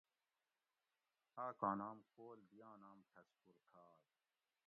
[1.45, 3.97] آکاں نام کول دیاں نام ٹھسکور تھاگ